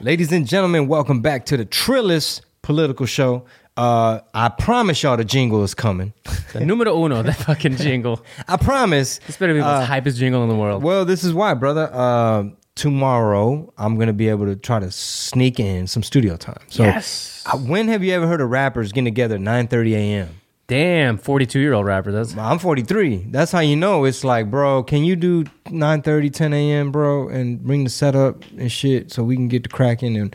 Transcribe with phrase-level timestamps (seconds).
[0.00, 3.44] Ladies and gentlemen, welcome back to the Trillis Political Show.
[3.76, 6.12] Uh, I promise y'all the jingle is coming.
[6.52, 8.20] The numero uno, that fucking jingle.
[8.48, 9.20] I promise.
[9.24, 10.82] This better be the most hypest jingle in the world.
[10.82, 11.88] Well, this is why, brother.
[11.92, 16.58] Uh, tomorrow, I'm gonna be able to try to sneak in some studio time.
[16.70, 17.44] So, Yes.
[17.46, 20.40] uh, when have you ever heard of rappers getting together at 9:30 a.m.?
[20.66, 22.10] Damn, 42 year old rapper.
[22.10, 23.26] That's I'm 43.
[23.28, 24.82] That's how you know it's like, bro.
[24.82, 29.36] Can you do 9:30, 10 a.m., bro, and bring the setup and shit so we
[29.36, 30.34] can get the cracking and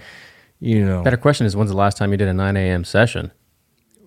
[0.59, 2.83] you know better question is when's the last time you did a 9 a.m.
[2.83, 3.31] session?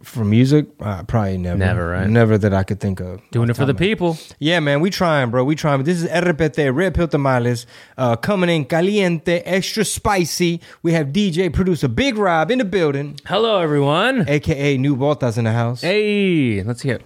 [0.02, 0.66] For music?
[0.80, 1.56] Uh, probably never.
[1.58, 2.08] Never, right?
[2.08, 3.20] Never that I could think of.
[3.30, 4.18] Doing it for the people.
[4.38, 5.44] Yeah, man, we trying, bro.
[5.44, 5.82] We trying.
[5.84, 10.60] This is RPT, Red Pill Tamales, uh, coming in caliente, extra spicy.
[10.82, 14.28] We have DJ producer Big Rob in the building, Hello, everyone.
[14.28, 15.82] aka New Botas in the house.
[15.82, 17.02] Hey, let's hear it.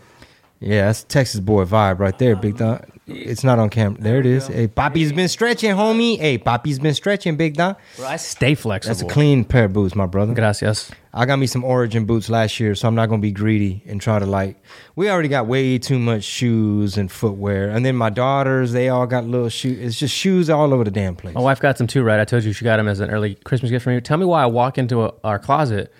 [0.60, 2.86] Yeah, that's Texas boy vibe right there, Big Dog.
[3.08, 4.00] It's not on camera.
[4.00, 4.48] There it is.
[4.48, 6.18] Hey, Poppy's been stretching, homie.
[6.18, 7.76] Hey, Poppy's been stretching, Big Dog.
[7.96, 8.94] Bro, I stay flexible.
[8.94, 10.34] That's a clean pair of boots, my brother.
[10.34, 10.90] Gracias.
[11.14, 14.00] I got me some Origin boots last year, so I'm not gonna be greedy and
[14.00, 14.60] try to like.
[14.96, 19.06] We already got way too much shoes and footwear, and then my daughters, they all
[19.06, 19.78] got little shoes.
[19.78, 21.34] It's just shoes all over the damn place.
[21.34, 22.18] My wife got some too, right?
[22.18, 24.00] I told you she got them as an early Christmas gift from you.
[24.00, 25.92] Tell me why I walk into a, our closet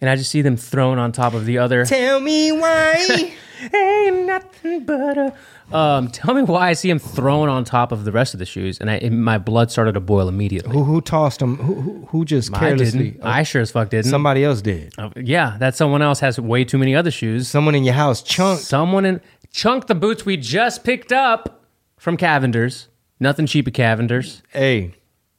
[0.00, 1.84] and I just see them thrown on top of the other.
[1.84, 3.34] Tell me why.
[3.74, 5.32] Ain't nothing but a.
[5.76, 8.46] Um, tell me why I see him thrown on top of the rest of the
[8.46, 10.72] shoes, and I, and my blood started to boil immediately.
[10.72, 11.56] who who tossed them?
[11.56, 13.10] Who who, who just I carelessly?
[13.12, 13.24] didn't.
[13.24, 14.10] I sure as fuck didn't.
[14.10, 14.92] somebody else did.
[14.98, 17.48] Uh, yeah, that someone else has way too many other shoes.
[17.48, 18.62] Someone in your house chunked.
[18.62, 21.64] Someone in chunk the boots we just picked up
[21.98, 22.88] from Cavender's.
[23.18, 24.42] Nothing cheap at Cavender's.
[24.50, 24.95] Hey,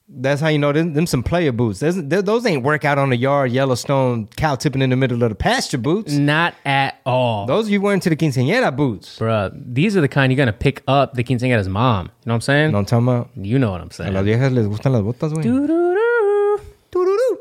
[0.09, 1.79] that's how you know them, them some player boots.
[1.79, 5.21] There's, there- those ain't work out on the yard, Yellowstone, cow tipping in the middle
[5.23, 6.13] of the pasture boots.
[6.13, 7.45] Not at all.
[7.45, 9.19] Those you wearing to the quinceañera boots.
[9.19, 12.05] Bruh, these are the kind you're gonna pick up the quinceañera's mom.
[12.05, 12.65] You know what I'm saying?
[12.67, 13.45] You know what I'm talking about?
[13.45, 14.13] You know what I'm A saying.
[14.13, 15.43] las viejas les gustan las botas, güey.
[15.43, 16.61] Doo-doo-doo.
[16.91, 17.39] Doo-doo-doo.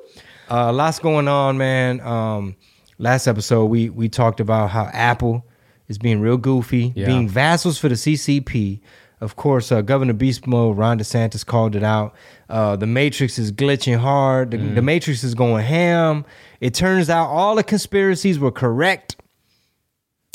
[0.50, 2.00] Uh, lots going on, man.
[2.00, 2.56] Um,
[2.98, 5.44] last episode we we talked about how Apple
[5.88, 7.06] is being real goofy, Yeah.
[7.06, 8.81] being vassals for the CCP.
[9.21, 12.15] Of course, uh, Governor Beast Mode, Ron DeSantis called it out.
[12.50, 14.50] Uh, the Matrix is glitching hard.
[14.50, 16.27] The, the Matrix is going ham.
[16.60, 19.16] It turns out all the conspiracies were correct.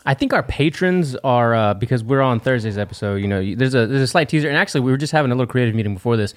[0.04, 3.18] I think our patrons are uh, because we're on Thursday's episode.
[3.18, 5.36] You know, there's a there's a slight teaser, and actually, we were just having a
[5.36, 6.34] little creative meeting before this.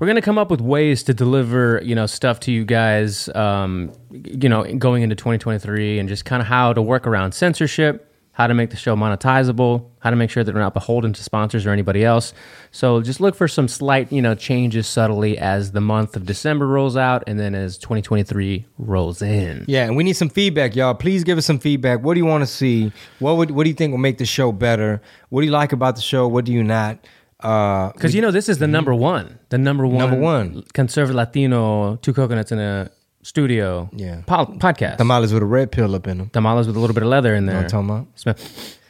[0.00, 3.28] We're gonna come up with ways to deliver, you know, stuff to you guys.
[3.36, 8.12] Um, you know, going into 2023, and just kind of how to work around censorship,
[8.36, 11.22] how to make the show monetizable, how to make sure that we're not beholden to
[11.22, 12.34] sponsors or anybody else.
[12.72, 16.66] So just look for some slight, you know, changes subtly as the month of December
[16.66, 19.64] rolls out, and then as 2023 rolls in.
[19.68, 20.94] Yeah, and we need some feedback, y'all.
[20.94, 22.02] Please give us some feedback.
[22.02, 22.92] What do you want to see?
[23.20, 25.00] What would what do you think will make the show better?
[25.30, 26.26] What do you like about the show?
[26.28, 26.98] What do you not?
[27.40, 30.62] Uh, Because you know this is the number one, the number one, Number one.
[30.72, 32.90] conservative Latino, two coconuts in a
[33.24, 34.20] studio, Yeah.
[34.26, 34.98] po- podcast.
[34.98, 36.30] tamales with a red pill up in them.
[36.32, 37.62] Tamales with a little bit of leather in You know there.
[37.62, 38.06] I'm talking about?
[38.14, 38.36] Smell,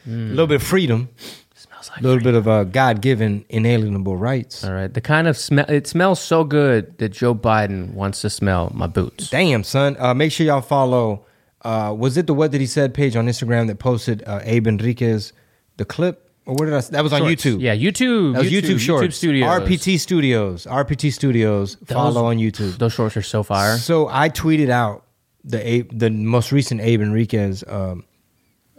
[0.07, 1.09] A little bit of freedom,
[1.55, 4.63] smells like a little bit of uh, God given inalienable rights.
[4.63, 5.65] All right, the kind of smell.
[5.67, 9.29] It smells so good that Joe Biden wants to smell my boots.
[9.31, 9.95] Damn, son.
[9.99, 11.25] Uh, make sure y'all follow.
[11.63, 14.67] Uh, was it the What Did He Said page on Instagram that posted uh, Abe
[14.67, 15.33] Enriquez
[15.77, 16.24] the clip?
[16.45, 16.81] Or where did I?
[16.81, 17.43] That was on Shorts.
[17.43, 17.61] YouTube.
[17.61, 18.33] Yeah, YouTube.
[18.33, 19.07] That was YouTube, Shorts.
[19.07, 19.49] YouTube Studios.
[19.49, 20.65] RPT Studios.
[20.65, 21.77] RPT Studios.
[21.85, 22.77] follow on YouTube.
[22.77, 23.77] Those shorts are so fire.
[23.77, 25.05] So I tweeted out
[25.43, 28.03] the Abe, the most recent Abe Enriquez um,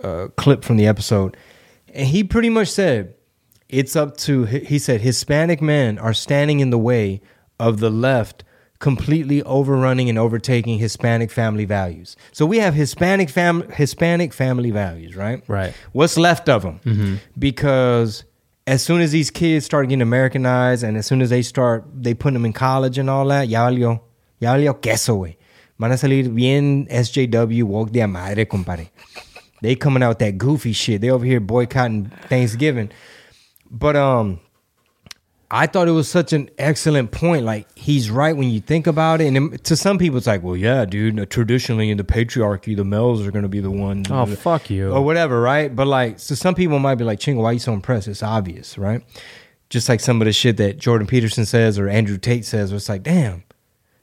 [0.03, 1.37] uh, clip from the episode,
[1.93, 3.15] and he pretty much said
[3.69, 4.45] it's up to.
[4.45, 7.21] He said Hispanic men are standing in the way
[7.59, 8.45] of the left
[8.79, 12.17] completely overrunning and overtaking Hispanic family values.
[12.33, 15.43] So we have Hispanic fam Hispanic family values, right?
[15.49, 15.75] Right.
[15.93, 17.21] What's left of them?
[17.39, 18.25] Because
[18.67, 22.15] as soon as these kids start getting Americanized, and as soon as they start, they
[22.15, 24.01] put them in college and all that, ya valió,
[24.41, 25.37] ya valió queso, güey.
[25.79, 28.91] Van a salir bien SJW, walk de madre, compadre.
[29.63, 31.01] They coming out with that goofy shit.
[31.01, 32.91] They over here boycotting Thanksgiving.
[33.71, 34.41] But um,
[35.51, 37.45] I thought it was such an excellent point.
[37.45, 39.35] Like he's right when you think about it.
[39.35, 41.31] And to some people, it's like, well, yeah, dude.
[41.31, 44.09] Traditionally in the patriarchy, the males are going to be the ones.
[44.11, 44.91] Oh, fuck you.
[44.91, 45.75] or whatever, right?
[45.75, 48.09] But like, so some people might be like, Chingo, why you so impressed?
[48.09, 49.03] It's obvious, right?
[49.71, 52.89] Just like some of the shit that Jordan Peterson says or Andrew Tate says, it's
[52.89, 53.45] like, damn,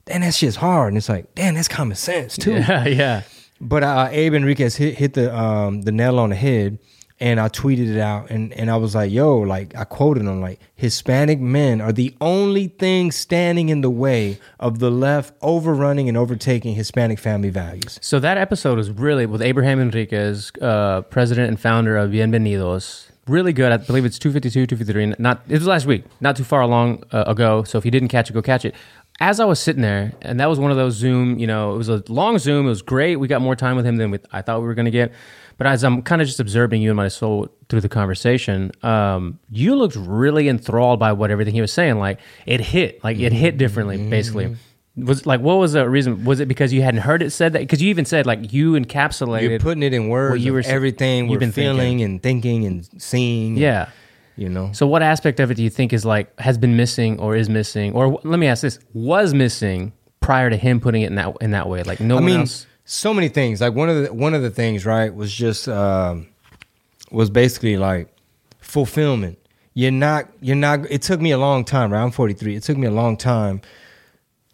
[0.05, 0.89] damn, that shit's hard.
[0.89, 2.51] And it's like, damn, that's common sense too.
[2.67, 3.21] Yeah, yeah.
[3.61, 6.79] But uh, Abe Enriquez hit, hit the um, the nail on the head,
[7.23, 10.41] and I tweeted it out, and, and I was like, "Yo!" Like I quoted him,
[10.41, 16.09] like Hispanic men are the only thing standing in the way of the left overrunning
[16.09, 17.97] and overtaking Hispanic family values.
[18.01, 23.09] So that episode was really with Abraham Enriquez, uh, president and founder of Bienvenidos.
[23.25, 23.71] Really good.
[23.71, 25.15] I believe it's 252, 253.
[25.17, 27.63] Not it was last week, not too far along uh, ago.
[27.63, 28.75] So if you didn't catch it, go catch it.
[29.21, 31.39] As I was sitting there, and that was one of those Zoom.
[31.39, 32.65] You know, it was a long Zoom.
[32.65, 33.15] It was great.
[33.15, 35.13] We got more time with him than we, I thought we were going to get.
[35.63, 39.39] But as I'm kind of just observing you and my soul through the conversation, um,
[39.50, 42.00] you looked really enthralled by what everything he was saying.
[42.00, 44.57] Like it hit, like it hit differently, basically.
[44.98, 46.25] Was like what was the reason?
[46.25, 47.60] Was it because you hadn't heard it said that?
[47.60, 49.51] Because you even said like you encapsulated.
[49.51, 50.44] You're putting it in words.
[50.44, 52.04] you were everything you've been feeling thinking.
[52.04, 53.56] and thinking and seeing.
[53.56, 53.88] yeah.
[54.36, 54.69] you know.
[54.74, 57.48] So what aspect of it do you think is like has been missing or is
[57.48, 61.38] missing or let me ask this was missing prior to him putting it in that
[61.39, 63.62] in that way like no I one mean, else so many things.
[63.62, 66.27] Like one of the one of the things, right, was just um,
[67.12, 68.13] was basically like
[68.59, 69.39] fulfillment.
[69.74, 70.30] You're not.
[70.41, 70.89] You're not.
[70.89, 71.91] It took me a long time.
[71.91, 72.56] Right, I'm 43.
[72.56, 73.62] It took me a long time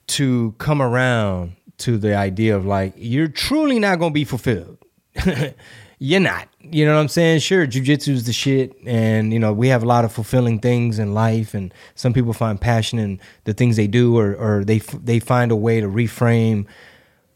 [0.08, 4.78] to come around to the idea of like you're truly not gonna be fulfilled.
[6.00, 6.48] you're not.
[6.62, 7.40] You know what I'm saying?
[7.40, 11.14] Sure, jujitsu's the shit, and you know we have a lot of fulfilling things in
[11.14, 15.20] life, and some people find passion in the things they do, or or they they
[15.20, 16.66] find a way to reframe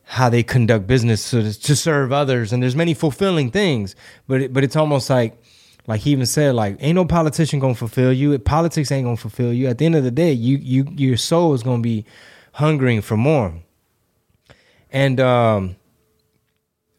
[0.03, 3.95] how they conduct business to, to serve others, and there's many fulfilling things,
[4.27, 5.37] but it, but it's almost like
[5.85, 8.37] like he even said like ain't no politician gonna fulfill you.
[8.39, 9.67] Politics ain't gonna fulfill you.
[9.67, 12.05] At the end of the day, you you your soul is gonna be
[12.53, 13.53] hungering for more.
[14.91, 15.75] And um,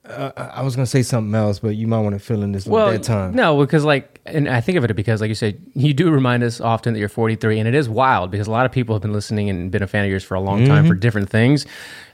[0.08, 2.66] uh, I was gonna say something else, but you might want to fill in this
[2.66, 3.34] well dead time.
[3.34, 6.42] no because like and I think of it because like you said you do remind
[6.42, 9.02] us often that you're 43 and it is wild because a lot of people have
[9.02, 11.66] been listening and been a fan of yours for a long time for different things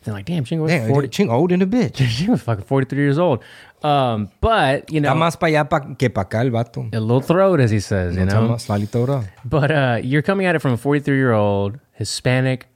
[0.04, 0.88] they're like damn Chingo was Mm-hmm.
[0.88, 1.92] 40 ching old in a bitch.
[2.16, 3.42] Chingo was fucking 43 years old
[3.82, 6.88] um but you know más para allá pa- que para acá el vato.
[6.92, 9.28] a little throat as he says you know más salito ahora.
[9.44, 12.66] But uh, you're coming at it from a 43 year old Hispanic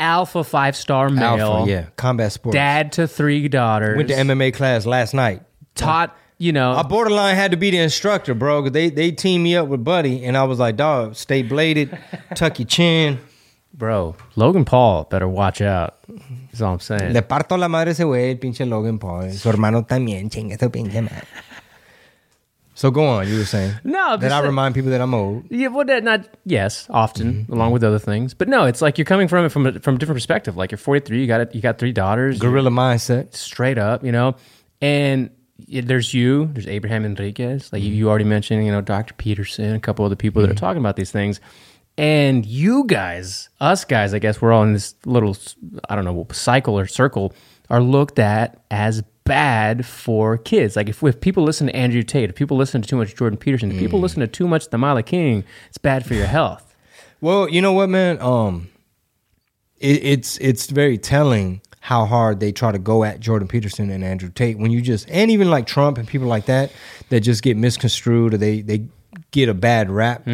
[0.00, 2.54] alpha five star male, Alpha, yeah, combat sports.
[2.54, 3.96] dad to three daughters.
[3.96, 5.42] Went to MMA class last night.
[5.74, 8.62] taught, you know, I borderline had to be the instructor, bro.
[8.62, 11.96] 'cause They they teamed me up with Buddy, and I was like, dog, stay bladed,
[12.34, 13.18] tuck your chin.
[13.72, 14.14] bro.
[14.36, 15.94] Logan Paul better watch out.
[16.50, 17.12] That's all I'm saying.
[17.12, 19.30] Le parto la madre ese güey, el pinche Logan Paul.
[19.32, 21.24] Su hermano también, chinga su pinche madre.
[22.80, 23.74] So go on, you were saying.
[23.84, 25.44] No, That I remind people that I'm old.
[25.50, 27.52] Yeah, well, that not yes, often Mm-hmm.
[27.52, 29.96] along with other things, but no, it's like you're coming from it from a, from
[29.96, 30.56] a different perspective.
[30.56, 33.34] Like you're 43, you got it, you got three daughters, Gorilla mindset.
[33.34, 34.34] straight up, you know,
[34.80, 35.28] and
[35.68, 39.12] there's you, there's Abraham Enriquez, like you, you already mentioned, you know, Dr.
[39.12, 41.38] Peterson, a couple other people that are talking about these things,
[41.98, 45.36] and you guys, us guys, I guess we're all in this little,
[45.90, 47.34] I don't know, cycle or circle,
[47.68, 50.74] are looked at as bad for kids.
[50.74, 53.38] Like if, if people listen to Andrew Tate, if people listen to too much Jordan
[53.38, 56.74] Peterson, if people listen to too much Tamala King, it's bad for your health.
[57.20, 58.20] Well, you know what, man?
[58.20, 58.70] Um,
[59.78, 64.02] it, it's it's very telling how hard they try to go at Jordan Peterson and
[64.02, 66.72] Andrew Tate when you just and even like Trump and people like that
[67.10, 68.88] that just get misconstrued or they they
[69.30, 70.26] get a bad rap.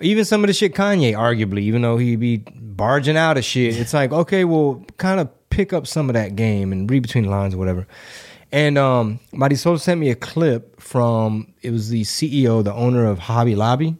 [0.00, 3.78] Even some of the shit Kanye, arguably, even though he be barging out of shit,
[3.78, 7.22] it's like okay, well, kind of pick up some of that game and read between
[7.22, 7.86] the lines or whatever.
[8.52, 13.18] And um, Marisol sent me a clip from it was the CEO, the owner of
[13.20, 13.96] Hobby Lobby,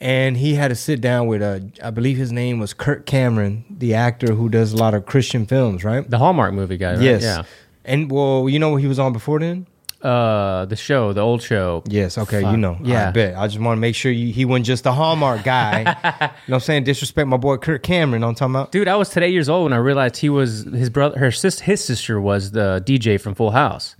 [0.00, 3.64] and he had to sit down with uh, I believe his name was Kirk Cameron,
[3.70, 6.08] the actor who does a lot of Christian films, right?
[6.08, 7.02] The Hallmark movie guy, right?
[7.02, 7.22] Yes.
[7.22, 7.44] Yeah.
[7.84, 9.66] And well, you know what he was on before then?
[10.02, 11.84] Uh, the show, the old show.
[11.86, 12.18] Yes.
[12.18, 12.40] Okay.
[12.40, 12.76] You know.
[12.82, 13.08] Yeah.
[13.08, 13.36] I bet.
[13.36, 15.78] I just want to make sure you, he wasn't just the Hallmark guy.
[15.82, 16.84] you know what I'm saying?
[16.84, 18.24] Disrespect my boy Kirk Cameron.
[18.24, 18.72] I'm talking about.
[18.72, 21.18] Dude, I was today years old when I realized he was his brother.
[21.20, 23.94] Her sis, his sister was the DJ from Full House.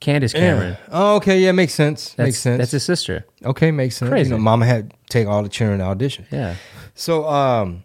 [0.00, 0.76] Candace Cameron.
[0.90, 1.38] Oh, okay.
[1.38, 1.52] Yeah.
[1.52, 2.14] Makes sense.
[2.14, 2.58] That's, makes sense.
[2.58, 3.24] That's his sister.
[3.44, 3.70] okay.
[3.70, 4.08] Makes sense.
[4.08, 4.30] Crazy.
[4.30, 6.26] You know, Mama had to take all the children to audition.
[6.32, 6.56] Yeah.
[6.96, 7.84] So, um,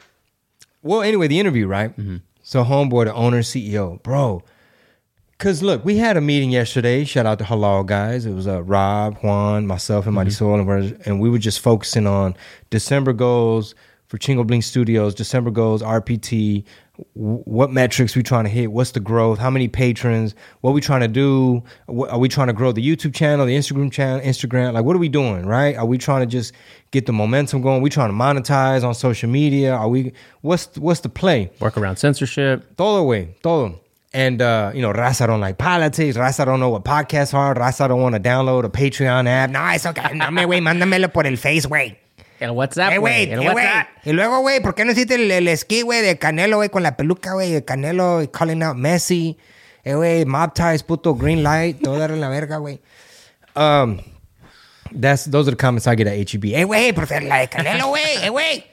[0.82, 1.94] well, anyway, the interview, right?
[2.42, 4.44] So, homeboy, the owner, CEO, bro.
[5.40, 7.04] Cause look, we had a meeting yesterday.
[7.04, 8.26] Shout out to Halal guys.
[8.26, 12.08] It was uh, Rob, Juan, myself, and Marisol, and, we're, and we were just focusing
[12.08, 12.36] on
[12.72, 13.76] December goals
[14.08, 15.14] for Chingo Bling Studios.
[15.14, 16.64] December goals, RPT.
[17.16, 18.72] w- What metrics we trying to hit?
[18.72, 19.38] What's the growth?
[19.38, 20.34] How many patrons?
[20.62, 21.62] What we trying to do?
[21.86, 24.74] What, are we trying to grow the YouTube channel, the Instagram channel, Instagram?
[24.74, 25.46] Like, what are we doing?
[25.46, 25.76] Right?
[25.78, 26.52] Are we trying to just
[26.90, 27.84] get the momentum going?
[27.84, 29.76] we trying to monetize on social media?
[29.76, 30.14] Are we?
[30.42, 31.52] What's what's the play?
[31.60, 32.76] Work around censorship.
[32.76, 33.82] Todo way, todo.
[34.18, 36.18] And uh, you know, Raza don't like politics.
[36.18, 37.54] Raza don't know what podcasts are.
[37.54, 39.52] Raza don't want to download a Patreon app.
[39.52, 40.16] No, it's okay.
[40.16, 41.96] No me, güey, mándamelo por el face, güey.
[42.40, 43.28] El WhatsApp, Eh, güey.
[43.28, 43.66] güey, El eh, güey.
[43.66, 43.88] WhatsApp.
[44.06, 46.82] Y luego, güey, ¿por qué no hiciste el, el esquí, güey, de Canelo, güey, con
[46.82, 49.38] la peluca, güey, de Canelo calling out Messi?
[49.84, 52.80] Eh, güey, mob ties, puto green light, todo era la verga, güey.
[53.56, 54.00] Um,
[55.00, 56.54] that's, those are the comments I get at HEB.
[56.56, 58.64] Eh, güey, por ser la de Canelo, güey, eh, güey.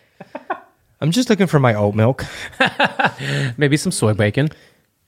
[1.03, 2.25] I'm just looking for my oat milk.
[3.59, 4.49] Maybe some soy bacon.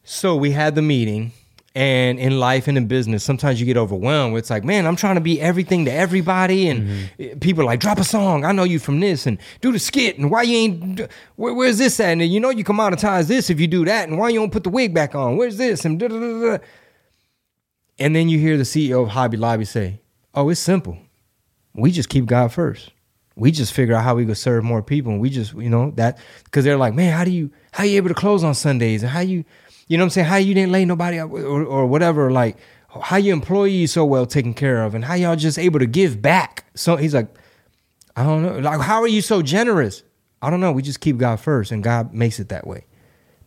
[0.09, 1.33] So we had the meeting,
[1.75, 4.37] and in life and in business, sometimes you get overwhelmed.
[4.37, 7.39] It's like, man, I'm trying to be everything to everybody, and mm-hmm.
[7.41, 8.45] people are like, drop a song.
[8.45, 11.01] I know you from this, and do the skit, and why you ain't?
[11.35, 12.13] Where, where's this at?
[12.13, 14.53] And you know you can monetize this if you do that, and why you don't
[14.53, 15.37] put the wig back on?
[15.37, 15.85] Where's this?
[15.85, 16.65] And da da da da.
[17.99, 20.01] And then you hear the CEO of Hobby Lobby say,
[20.35, 20.97] "Oh, it's simple.
[21.75, 22.93] We just keep God first.
[23.35, 25.91] We just figure out how we could serve more people, and we just, you know,
[25.97, 29.03] that because they're like, man, how do you, how you able to close on Sundays,
[29.03, 29.45] and how you,
[29.89, 32.57] you know, what I'm saying, how you didn't lay nobody up or, or whatever, like
[32.89, 36.21] how your employees so well taken care of, and how y'all just able to give
[36.21, 36.65] back.
[36.75, 37.29] So he's like,
[38.17, 40.03] I don't know, like how are you so generous?
[40.43, 40.73] I don't know.
[40.73, 42.87] We just keep God first, and God makes it that way.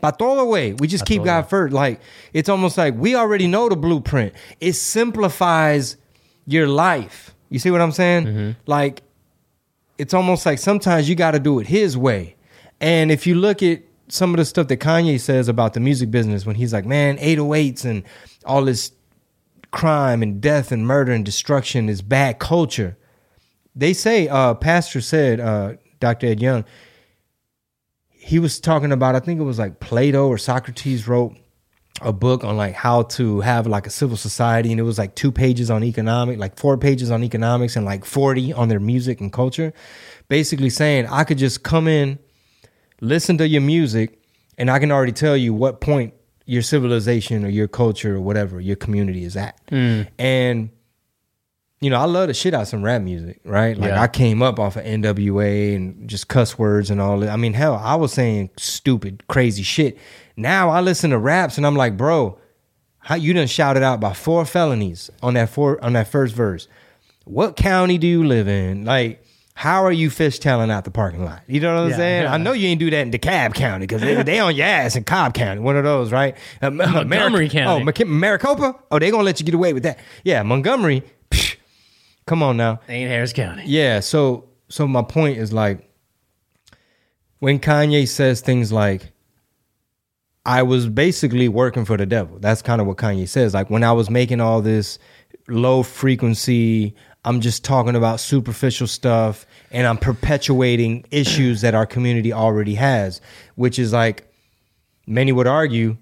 [0.02, 0.74] Pa todo way.
[0.74, 1.74] We just keep God first.
[1.74, 2.00] Like
[2.32, 4.34] it's almost like we already know the blueprint.
[4.62, 5.98] It simplifies
[6.46, 7.36] your life.
[7.50, 8.56] You see what I'm saying?
[8.66, 9.02] Like
[9.98, 12.38] it's almost like sometimes you got to do it his way.
[12.80, 16.12] And if you look at some of the stuff that Kanye says about the music
[16.12, 18.04] business when he's like, man, 808s and
[18.46, 18.92] all this
[19.72, 22.98] crime and death and murder and destruction is bad culture.
[23.76, 26.28] They say, uh, Pastor said, uh, Dr.
[26.28, 26.66] Ed Young,
[28.10, 31.36] he was talking about, I think it was like Plato or Socrates wrote
[32.02, 35.16] a book on like how to have like a civil society and it was like
[35.16, 39.20] two pages on economic like four pages on economics and like 40 on their music
[39.20, 39.74] and culture
[40.30, 42.18] basically saying i could just come in
[43.02, 44.22] listen to your music
[44.58, 46.14] and i can already tell you what point
[46.46, 50.02] your civilization or your culture or whatever your community is at hmm.
[50.18, 50.70] and
[51.82, 53.78] you know, I love the shit out some rap music, right?
[53.78, 54.02] Like Yeah.
[54.02, 57.30] I came up off of NWA and just cuss words and all that.
[57.30, 59.98] I mean, hell, I was saying stupid, crazy shit.
[60.36, 62.38] Now I listen to raps and I'm like, bro,
[63.00, 66.68] how you done shouted out by four felonies on that four on that first verse.
[67.24, 68.84] What county do you live in?
[68.84, 69.24] Like,
[69.60, 71.42] how are you fish fishtailing out the parking lot?
[71.46, 72.24] You know what I'm Yeah, saying?
[72.24, 72.34] yeah.
[72.34, 74.96] I know you ain't do that in DeKalb County because they, they on your ass
[74.96, 76.38] in Cobb County, one of those, right?
[76.62, 77.82] Uh, Montgomery Maric- County.
[77.82, 78.80] Oh, Mac- Maricopa?
[78.90, 80.00] Oh, they gonna let you get away with that?
[80.24, 81.04] Yeah, Montgomery.
[81.30, 81.58] psh,
[82.26, 82.80] come on now.
[82.88, 83.64] Ain't Harris County.
[83.66, 85.86] Yeah, so so my point is like
[87.40, 89.12] when Kanye says things like
[90.46, 92.40] I was basically working for the devil.
[92.40, 93.54] That's kind of what Kanye says.
[93.54, 95.00] Like when I was making all this
[95.50, 96.96] low frequency,
[97.30, 103.22] I'm just talking about superficial stuff and I'm perpetuating issues that our community already has,
[103.54, 104.28] which is like
[105.06, 105.98] many would argue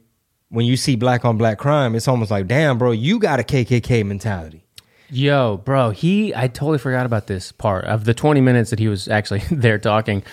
[0.48, 3.44] when you see black on black crime, it's almost like, damn, bro, you got a
[3.44, 4.64] KKK mentality.
[5.10, 8.88] Yo, bro, he I totally forgot about this part of the 20 minutes that he
[8.88, 10.24] was actually there talking.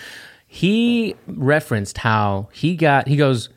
[0.46, 3.48] He referenced how he got he goes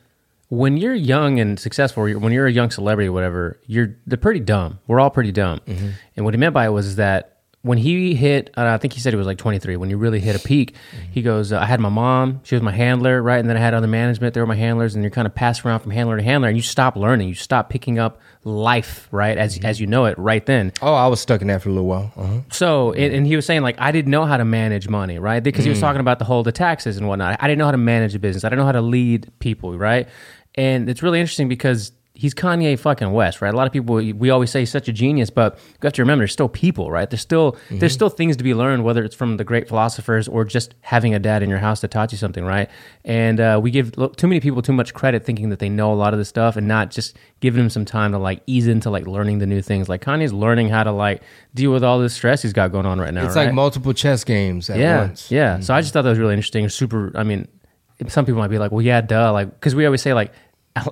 [0.48, 4.16] when you're young and successful, you're- when you're a young celebrity or whatever, you're they're
[4.18, 4.78] pretty dumb.
[4.86, 5.60] We're all pretty dumb.
[6.16, 9.00] And what he meant by it was that when he hit, uh, I think he
[9.00, 9.76] said he was like 23.
[9.76, 10.76] When he really hit a peak,
[11.10, 13.38] he goes, uh, "I had my mom; she was my handler, right?
[13.40, 15.66] And then I had other management; they were my handlers, and you're kind of passed
[15.66, 19.36] around from handler to handler, and you stop learning, you stop picking up life, right,
[19.36, 20.72] as as you know it, right then.
[20.80, 22.12] Oh, I was stuck in that for a little while.
[22.16, 22.38] Uh-huh.
[22.52, 25.42] So, and, and he was saying like I didn't know how to manage money, right?
[25.42, 27.38] Because he was talking about the whole the taxes and whatnot.
[27.40, 28.44] I didn't know how to manage a business.
[28.44, 30.08] I didn't know how to lead people, right?
[30.58, 33.54] And it's really interesting because he's Kanye fucking West, right?
[33.54, 36.02] A lot of people we always say he's such a genius, but you have to
[36.02, 37.08] remember there's still people, right?
[37.08, 40.44] There's still there's still things to be learned, whether it's from the great philosophers or
[40.44, 42.68] just having a dad in your house that taught you something, right?
[43.04, 45.92] And uh, we give look, too many people too much credit, thinking that they know
[45.92, 48.66] a lot of this stuff, and not just giving them some time to like ease
[48.66, 49.88] into like learning the new things.
[49.88, 51.22] Like Kanye's learning how to like
[51.54, 53.26] deal with all this stress he's got going on right now.
[53.26, 53.44] It's right?
[53.46, 55.30] like multiple chess games at yeah, once.
[55.30, 55.60] yeah.
[55.60, 56.68] So I just thought that was really interesting.
[56.68, 57.12] Super.
[57.14, 57.46] I mean,
[58.08, 60.32] some people might be like, "Well, yeah, duh," like because we always say like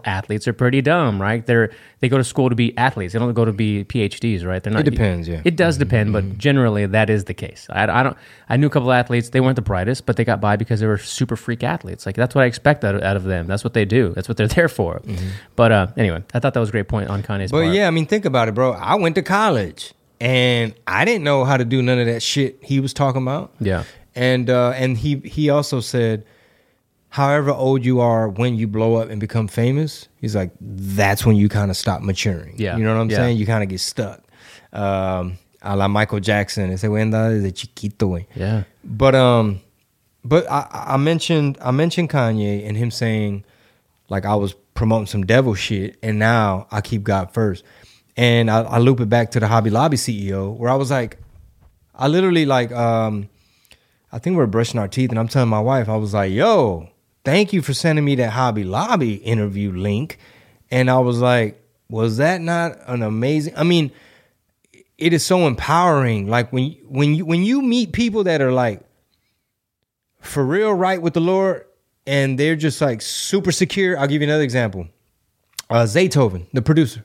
[0.04, 1.46] athletes are pretty dumb, right?
[1.46, 3.12] They're they go to school to be athletes.
[3.12, 4.62] They don't go to be PhDs, right?
[4.62, 4.80] They're not.
[4.86, 5.42] It depends, yeah.
[5.44, 7.66] It does depend, but generally that is the case.
[7.70, 8.16] I, I don't.
[8.48, 9.30] I knew a couple of athletes.
[9.30, 12.04] They weren't the brightest, but they got by because they were super freak athletes.
[12.06, 13.46] Like that's what I expect out of, out of them.
[13.46, 14.10] That's what they do.
[14.14, 15.02] That's what they're there for.
[15.54, 17.74] But uh, anyway, I thought that was a great point on Kanye's But part.
[17.74, 18.72] yeah, I mean, think about it, bro.
[18.72, 22.58] I went to college and I didn't know how to do none of that shit
[22.62, 23.52] he was talking about.
[23.60, 23.84] Yeah.
[24.14, 26.24] And uh, and he he also said,
[27.08, 31.36] however old you are when you blow up and become famous, he's like, that's when
[31.36, 32.54] you kind of stop maturing.
[32.58, 32.76] Yeah.
[32.76, 33.16] You know what I'm Yeah.
[33.18, 33.36] saying?
[33.38, 34.22] You kind of get stuck.
[34.72, 36.70] Um, a la Michael Jackson.
[36.70, 38.26] Ese güey anda desde chiquito, güey.
[38.34, 38.64] Yeah.
[38.84, 39.60] But um,
[40.24, 43.44] but I, I mentioned I mentioned Kanye and him saying
[44.08, 47.64] like I was promoting some devil shit, and now I keep God first.
[48.18, 51.18] And I, I loop it back to the Hobby Lobby CEO, where I was like,
[51.94, 53.28] I literally like um,
[54.12, 56.88] I think we're brushing our teeth, and I'm telling my wife, I was like, "Yo,
[57.26, 60.18] thank you for sending me that Hobby Lobby interview link,"
[60.70, 63.92] and I was like, "Was that not an amazing?" I mean,
[64.96, 66.28] it is so empowering.
[66.28, 68.80] Like when when you when you meet people that are like
[70.20, 71.66] for real right with the Lord,
[72.06, 73.98] and they're just like super secure.
[73.98, 74.88] I'll give you another example.
[75.68, 77.04] Uh, Zaytoven, the producer.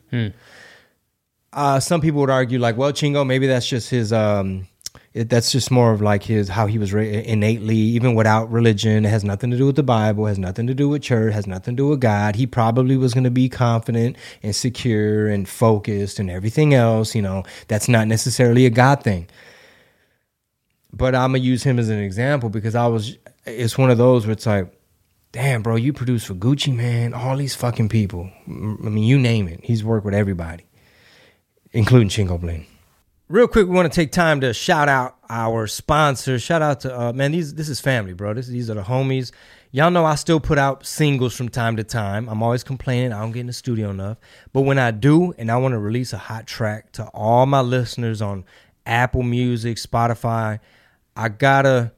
[1.51, 4.13] Uh, some people would argue like, well, Chingo, maybe that's just his.
[4.13, 4.67] Um,
[5.13, 9.05] it, that's just more of like his how he was innately, even without religion.
[9.05, 10.25] It has nothing to do with the Bible.
[10.25, 11.33] Has nothing to do with church.
[11.33, 12.35] Has nothing to do with God.
[12.35, 17.13] He probably was going to be confident and secure and focused and everything else.
[17.13, 19.27] You know, that's not necessarily a God thing.
[20.93, 23.17] But I'm gonna use him as an example because I was.
[23.45, 24.71] It's one of those where it's like,
[25.31, 27.13] damn, bro, you produce for Gucci Mane.
[27.13, 28.29] All these fucking people.
[28.47, 29.61] I mean, you name it.
[29.63, 30.65] He's worked with everybody,
[31.71, 32.65] including Chingo Bling.
[33.31, 36.43] Real quick, we want to take time to shout out our sponsors.
[36.43, 38.33] Shout out to uh, man, these this is family, bro.
[38.33, 39.31] This, these are the homies.
[39.71, 42.27] Y'all know I still put out singles from time to time.
[42.27, 44.17] I'm always complaining I don't get in the studio enough,
[44.51, 47.61] but when I do, and I want to release a hot track to all my
[47.61, 48.43] listeners on
[48.85, 50.59] Apple Music, Spotify,
[51.15, 51.93] I gotta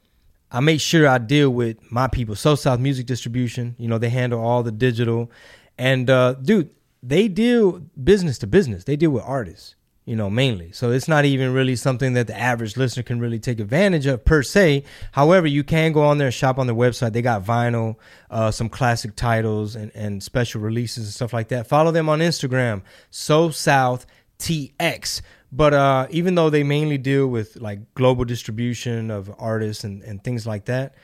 [0.51, 2.35] I make sure I deal with my people.
[2.35, 5.31] So South Music Distribution, you know, they handle all the digital.
[5.79, 6.69] And uh, dude,
[7.01, 8.83] they deal business to business.
[8.83, 9.73] They deal with artists,
[10.05, 10.71] you know, mainly.
[10.73, 14.25] So it's not even really something that the average listener can really take advantage of
[14.25, 14.83] per se.
[15.13, 17.13] However, you can go on there and shop on their website.
[17.13, 17.95] They got vinyl,
[18.29, 21.67] uh, some classic titles and, and special releases and stuff like that.
[21.67, 22.81] Follow them on Instagram,
[23.11, 24.05] So South
[24.39, 25.21] TX.
[25.53, 30.21] But uh, even though they mainly deal with like global distribution of artists and, and
[30.23, 30.95] things like that,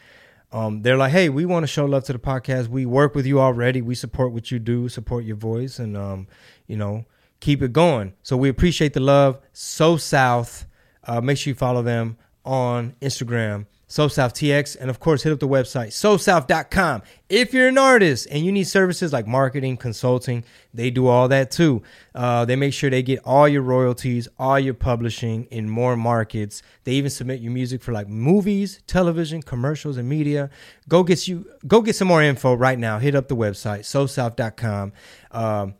[0.52, 2.68] um, they're like, hey, we want to show love to the podcast.
[2.68, 3.82] We work with you already.
[3.82, 6.28] We support what you do, support your voice, and um,
[6.66, 7.06] you know,
[7.40, 8.14] keep it going.
[8.24, 9.40] So we appreciate the love.
[9.54, 10.66] So South,
[11.04, 13.66] uh, make sure you follow them on Instagram.
[13.92, 17.02] So South TX, and of course, hit up the website, SoSouth.com.
[17.28, 20.44] If you're an artist and you need services like marketing, consulting,
[20.76, 21.82] they do all that too.
[22.14, 26.62] Uh, they make sure they get all your royalties, all your publishing in more markets.
[26.84, 30.52] They even submit your music for like movies, television, commercials, and media.
[30.88, 33.00] Go get you, go get some more info right now.
[33.00, 34.94] Hit up the website, SoSouth.com.
[35.32, 35.74] Um,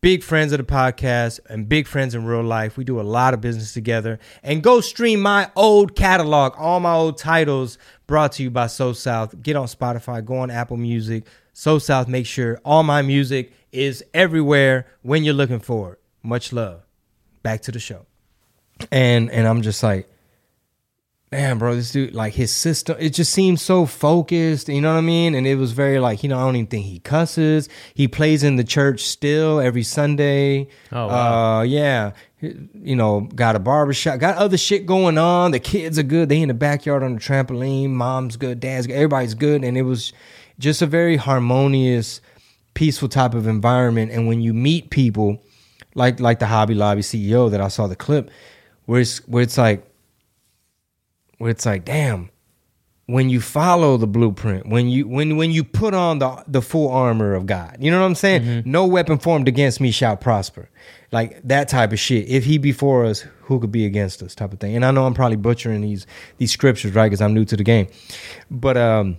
[0.00, 2.76] big friends of the podcast and big friends in real life.
[2.76, 4.18] We do a lot of business together.
[4.42, 8.92] And go stream my old catalog, all my old titles brought to you by So
[8.92, 9.40] South.
[9.42, 11.26] Get on Spotify, go on Apple Music.
[11.52, 16.00] So South, make sure all my music is everywhere when you're looking for it.
[16.22, 16.82] Much love.
[17.42, 18.06] Back to the show.
[18.90, 20.08] And and I'm just like,
[21.30, 24.68] man, bro, this dude, like his system, it just seems so focused.
[24.68, 25.34] You know what I mean?
[25.34, 27.68] And it was very like, you know, I don't even think he cusses.
[27.94, 30.68] He plays in the church still every Sunday.
[30.90, 31.58] Oh, wow.
[31.58, 32.12] Uh, yeah.
[32.40, 35.50] You know, got a barbershop, got other shit going on.
[35.50, 36.28] The kids are good.
[36.28, 37.90] They in the backyard on the trampoline.
[37.90, 38.60] Mom's good.
[38.60, 38.94] Dad's good.
[38.94, 39.64] Everybody's good.
[39.64, 40.12] And it was
[40.58, 42.20] just a very harmonious,
[42.74, 44.12] peaceful type of environment.
[44.12, 45.42] And when you meet people
[45.94, 48.30] like like the Hobby Lobby CEO that I saw the clip,
[48.86, 49.87] where it's where it's like
[51.38, 52.30] where it's like, damn,
[53.06, 56.90] when you follow the blueprint, when you when when you put on the the full
[56.90, 58.64] armor of God, you know what I'm saying?
[58.66, 60.68] No weapon formed against me shall prosper.
[61.10, 62.28] Like that type of shit.
[62.28, 64.34] If he be for us, who could be against us?
[64.34, 64.76] Type of thing.
[64.76, 67.06] And I know I'm probably butchering these these scriptures, right?
[67.06, 67.86] Because I'm new to the game.
[68.50, 69.16] But um,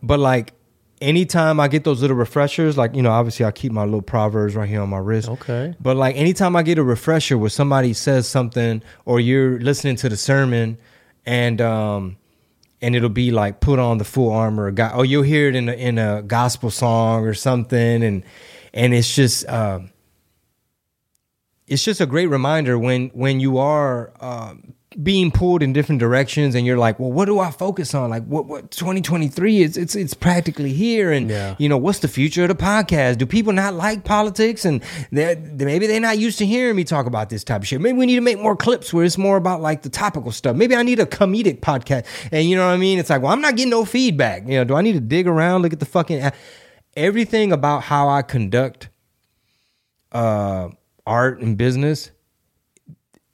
[0.00, 0.52] but like
[1.00, 4.54] anytime I get those little refreshers, like you know, obviously I keep my little proverbs
[4.54, 5.28] right here on my wrist.
[5.28, 5.74] Okay.
[5.80, 10.08] But like anytime I get a refresher where somebody says something, or you're listening to
[10.08, 10.78] the sermon,
[11.28, 12.16] and um,
[12.80, 15.54] and it'll be like put on the full armor of God, or you'll hear it
[15.54, 18.24] in a, in a gospel song or something, and
[18.72, 19.90] and it's just um,
[21.66, 26.54] it's just a great reminder when when you are um, being pulled in different directions
[26.54, 28.08] and you're like well what do i focus on?
[28.08, 31.12] Like what what 2023 is it's it's practically here.
[31.12, 31.56] And Yeah.
[31.58, 33.18] you know what's the future of the podcast?
[33.18, 34.64] Do people not like politics?
[34.64, 37.82] And they're, maybe they're not used to hearing me talk about this type of shit.
[37.82, 40.56] Maybe we need to make more clips where it's more about like the topical stuff.
[40.56, 42.06] Maybe i need a comedic podcast.
[42.32, 42.98] And you know what i mean?
[42.98, 44.44] It's like well i'm not getting no feedback.
[44.48, 46.30] You know do i need to dig around look at the fucking
[46.96, 48.88] everything about how i conduct
[50.12, 50.70] uh
[51.06, 52.10] art and business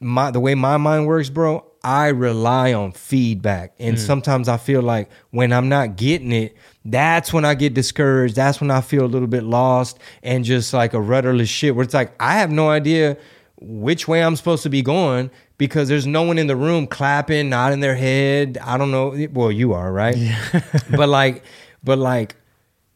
[0.04, 3.74] my the way my mind works, bro, I rely on feedback.
[3.78, 3.98] And mm.
[3.98, 8.36] sometimes I feel like when I'm not getting it, that's when I get discouraged.
[8.36, 11.84] That's when I feel a little bit lost and just like a rudderless shit where
[11.84, 13.16] it's like I have no idea
[13.60, 17.48] which way I'm supposed to be going because there's no one in the room clapping,
[17.48, 18.58] nodding their head.
[18.62, 19.26] I don't know.
[19.32, 20.16] Well, you are, right?
[20.90, 21.44] but like
[21.82, 22.36] but like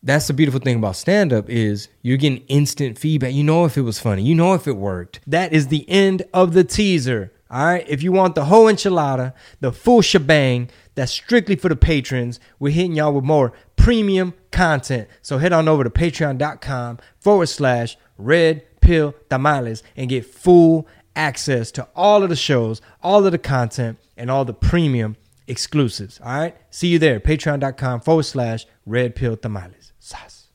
[0.03, 3.33] that's the beautiful thing about stand up is you're getting instant feedback.
[3.33, 4.23] You know if it was funny.
[4.23, 5.21] You know if it worked.
[5.27, 7.33] That is the end of the teaser.
[7.51, 7.85] All right.
[7.89, 12.39] If you want the whole enchilada, the full shebang, that's strictly for the patrons.
[12.59, 15.09] We're hitting y'all with more premium content.
[15.23, 21.71] So head on over to patreon.com forward slash red pill tamales and get full access
[21.73, 26.21] to all of the shows, all of the content, and all the premium exclusives.
[26.21, 26.57] All right.
[26.71, 27.19] See you there.
[27.19, 29.78] Patreon.com forward slash red pill tamales.
[30.09, 30.38] Sas.